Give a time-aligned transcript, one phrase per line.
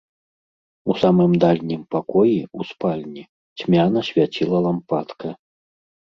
[0.91, 3.23] У самым дальнім пакоі, у спальні,
[3.65, 5.29] цьмяна свяціла лампадка.